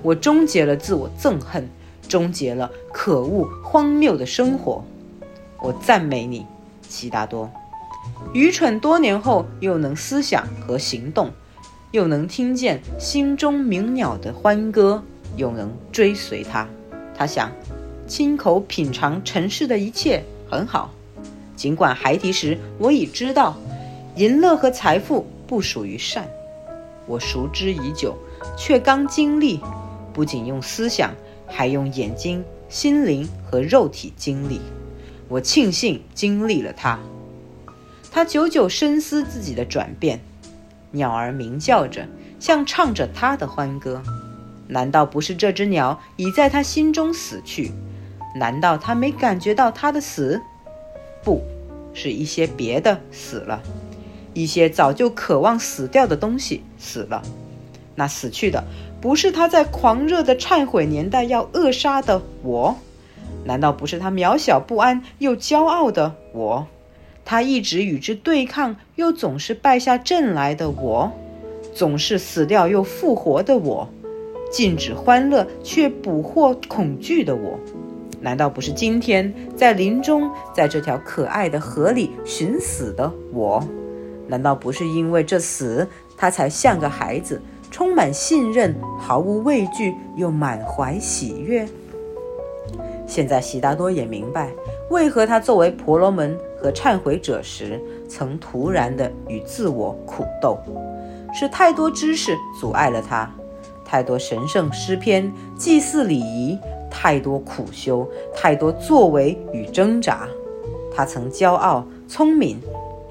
[0.03, 1.69] 我终结了自我憎恨，
[2.09, 4.83] 终结了可恶荒谬的生活。
[5.61, 6.47] 我赞美你，
[6.89, 7.51] 悉达多。
[8.33, 11.31] 愚蠢多年后，又能思想和行动。
[11.91, 15.03] 又能听见心中鸣鸟的欢歌，
[15.37, 16.69] 又能追随他。
[17.17, 17.51] 他想，
[18.07, 20.91] 亲口品尝尘世的一切很好。
[21.57, 23.57] 尽管孩提时我已知道，
[24.17, 26.29] 淫乐和财富不属于善，
[27.07, 28.15] 我熟知已久，
[28.57, 29.59] 却刚经历。
[30.13, 31.15] 不仅用思想，
[31.47, 34.61] 还用眼睛、心灵和肉体经历。
[35.29, 36.99] 我庆幸经历了它。
[38.11, 40.21] 他久久深思自己的转变。
[40.91, 42.07] 鸟儿鸣叫着，
[42.41, 44.03] 像唱着他的欢歌。
[44.67, 47.73] 难道不是这只鸟已在他心中死去？
[48.35, 50.41] 难道他没感觉到他的死？
[51.23, 51.43] 不
[51.93, 53.63] 是一些别的死了，
[54.33, 57.23] 一些早就渴望死掉的东西死了。
[57.95, 58.65] 那死去的
[59.01, 62.79] 不是他在狂热的忏悔年代要扼杀的我？
[63.49, 66.67] 难道不是他渺小不安又骄傲的我？
[67.25, 71.11] 他一直与之对抗，又总是败下阵来的我，
[71.75, 73.89] 总是死掉又复活的我，
[74.53, 77.59] 禁止欢乐却捕获恐惧的我，
[78.21, 83.67] 难道不是今天在林中，在这条可爱的河里寻死的我？
[84.27, 85.89] 难道不是因为这死，
[86.19, 87.41] 他才像个孩子，
[87.71, 91.67] 充满信任，毫无畏惧，又满怀喜悦？
[93.09, 94.53] 现在悉达多也明白，
[94.91, 96.39] 为何他作为婆罗门。
[96.61, 100.59] 和忏悔者时，曾突然的与自我苦斗，
[101.33, 103.33] 是太多知识阻碍了他，
[103.85, 106.59] 太多神圣诗篇、祭祀礼仪，
[106.91, 108.05] 太多苦修，
[108.35, 110.27] 太多作为与挣扎。
[110.93, 112.61] 他曾骄傲、聪明、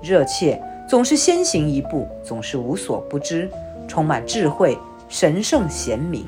[0.01, 3.49] 热切，总是先行一步，总是无所不知，
[3.87, 4.77] 充满智慧、
[5.07, 6.25] 神圣贤明。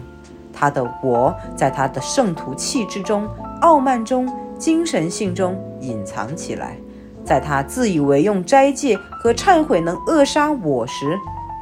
[0.53, 3.28] 他的我在他的圣徒气质中、
[3.62, 6.78] 傲慢中、精神性中隐藏起来。
[7.26, 11.18] 在他自以为用斋戒和忏悔能扼杀我时，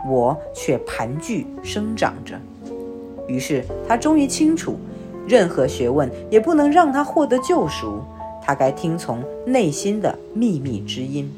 [0.08, 2.40] 我却盘踞生长着。
[3.28, 4.78] 于是他终于清楚，
[5.28, 8.02] 任何学问也不能让他获得救赎。
[8.42, 11.30] 他该听从内心的秘密之音。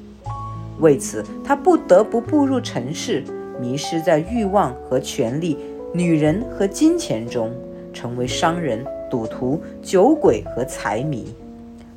[0.79, 3.23] 为此，他不得不步入尘世，
[3.59, 5.57] 迷失在欲望和权力、
[5.91, 7.51] 女人和金钱中，
[7.91, 11.33] 成为商人、赌徒、酒鬼和财迷。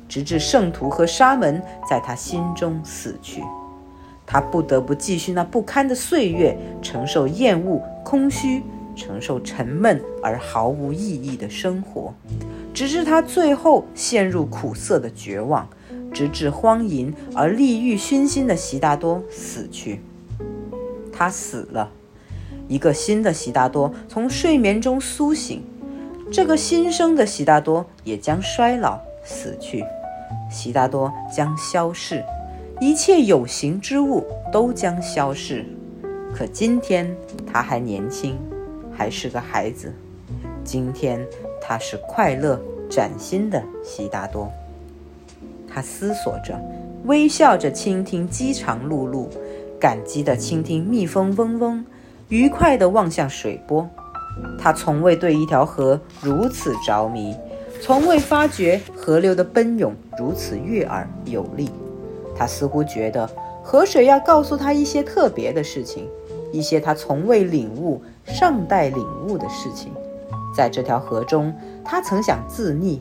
[0.09, 1.59] 直至圣徒和沙门
[1.89, 3.41] 在他心中死去，
[4.27, 8.61] 他不得不继续那不堪的岁月，承受厌恶、空虚，
[8.95, 12.13] 承受沉闷而毫无意义的生活，
[12.75, 15.67] 直至他最后陷入苦涩的绝望，
[16.13, 19.99] 直至荒淫而利欲熏心的悉达多死去。
[21.11, 21.89] 他死了，
[22.67, 25.63] 一个新的悉达多从睡眠中苏醒，
[26.31, 29.83] 这个新生的悉达多也将衰老死去，
[30.49, 32.23] 悉达多将消逝，
[32.79, 35.65] 一切有形之物都将消逝。
[36.33, 37.15] 可今天
[37.45, 38.37] 他还年轻，
[38.91, 39.93] 还是个孩子。
[40.63, 41.23] 今天
[41.61, 42.59] 他是快乐
[42.89, 44.49] 崭新的悉达多。
[45.67, 46.59] 他思索着，
[47.05, 49.27] 微笑着倾听饥肠辘辘，
[49.79, 51.85] 感激地倾听蜜蜂嗡嗡，
[52.29, 53.87] 愉快地望向水波。
[54.57, 57.35] 他从未对一条河如此着迷，
[57.81, 61.69] 从未发觉河流的奔涌如此悦耳有力。
[62.35, 63.29] 他似乎觉得
[63.63, 66.07] 河水要告诉他一些特别的事情。
[66.51, 69.91] 一些他从未领悟、尚待领悟的事情，
[70.55, 71.51] 在这条河中，
[71.83, 72.99] 他曾想自溺，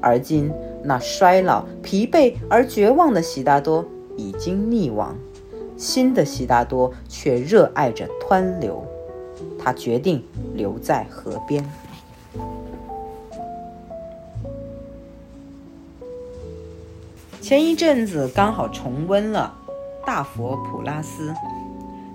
[0.00, 3.84] 而今那衰老、疲惫而绝望的悉达多
[4.16, 5.16] 已经溺亡，
[5.76, 8.84] 新的悉达多却热爱着湍流。
[9.68, 11.62] 他决定留在河边。
[17.42, 19.54] 前一阵子刚好重温了
[20.06, 21.32] 《大佛普拉斯》。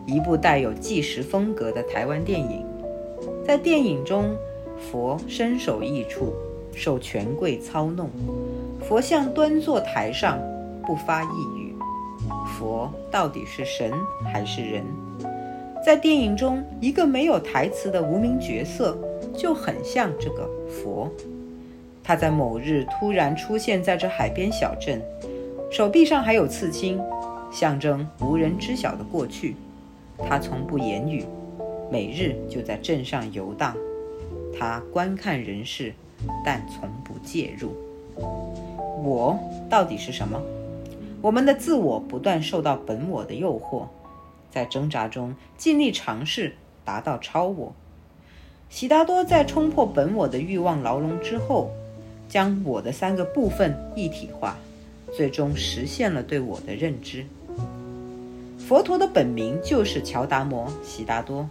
[0.07, 2.65] 一部带有纪实风格的台湾电影，
[3.45, 4.35] 在电影中，
[4.79, 6.33] 佛身首异处，
[6.73, 8.09] 受权贵操弄。
[8.81, 10.39] 佛像端坐台上，
[10.87, 11.75] 不发一语。
[12.57, 13.93] 佛到底是神
[14.23, 14.83] 还是人？
[15.83, 18.97] 在电影中，一个没有台词的无名角色
[19.35, 21.11] 就很像这个佛。
[22.01, 25.01] 他在某日突然出现在这海边小镇，
[25.69, 27.01] 手臂上还有刺青，
[27.51, 29.57] 象征无人知晓的过去。
[30.17, 31.25] 他从不言语，
[31.91, 33.75] 每日就在镇上游荡。
[34.57, 35.93] 他观看人世，
[36.45, 37.73] 但从不介入。
[39.03, 39.37] 我
[39.69, 40.41] 到底是什么？
[41.21, 43.85] 我们的自我不断受到本我的诱惑，
[44.53, 47.73] 在挣扎中尽力尝试达到超我。
[48.69, 51.71] 悉达多在冲破本我的欲望牢笼之后，
[52.29, 54.57] 将我的三个部分一体化，
[55.11, 57.25] 最终实现了对我的认知。
[58.59, 61.49] 佛陀的本名就是乔达摩·悉达多。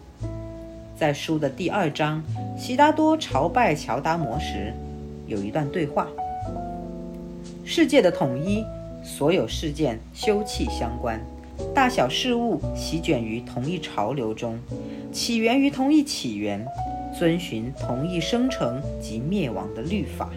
[0.96, 2.22] 在书的第二章，
[2.56, 4.72] 悉达多朝拜乔达摩时，
[5.26, 6.06] 有一段对话：
[7.64, 8.64] 世界的统一，
[9.02, 11.20] 所有事件休戚相关，
[11.74, 14.58] 大小事物席卷于同一潮流中，
[15.12, 16.66] 起源于同一起源，
[17.18, 20.28] 遵循同一生成及灭亡的律法。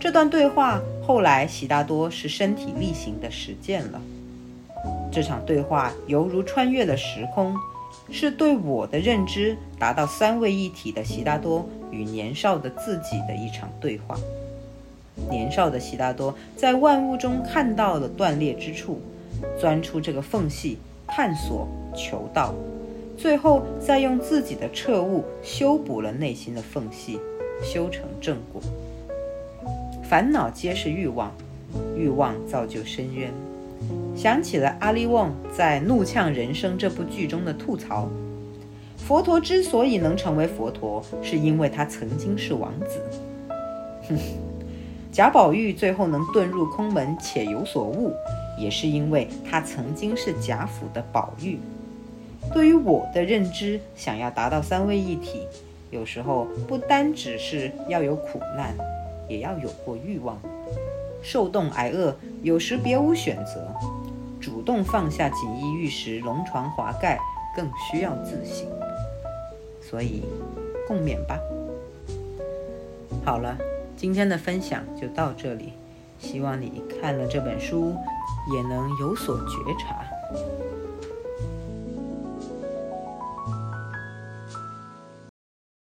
[0.00, 4.00] 这段对话后来，悉达多是身体力行的实践了。
[5.12, 7.54] 这场对话犹如穿越了时空，
[8.10, 14.18] 是对我的认知达到三位一体的悉达多与年少的自己的一场对话。
[15.30, 19.00] 年少的悉达多在万物中看到了断裂之处，
[19.58, 22.54] 钻出这个缝隙，探索求道，
[23.16, 27.18] 最后再用自己的彻悟修补了内心的缝隙，
[27.62, 28.62] 修成正果。
[30.08, 31.32] 烦恼皆是欲望，
[31.96, 33.32] 欲望造就深渊。
[34.14, 38.08] 想起了阿利旺在《怒呛人生》这部剧中的吐槽：
[38.96, 43.00] 佛陀之所以能成为佛陀，是因为他曾经是王子。
[44.08, 44.16] 哼，
[45.12, 48.12] 贾宝玉最后能遁入空门且有所悟，
[48.56, 51.58] 也是因为他曾经是贾府的宝玉。
[52.52, 55.46] 对于我的认知，想要达到三位一体，
[55.90, 58.74] 有时候不单只是要有苦难，
[59.28, 60.38] 也要有过欲望。
[61.22, 63.60] 受冻挨饿，有时别无选择；
[64.40, 67.18] 主动放下锦衣玉食、龙床华盖，
[67.56, 68.64] 更需要自省。
[69.82, 70.22] 所以，
[70.86, 71.40] 共勉吧。
[73.24, 73.58] 好了，
[73.96, 75.72] 今天的分享就到这里。
[76.20, 77.92] 希望你看了这本书，
[78.52, 80.65] 也能有所觉察。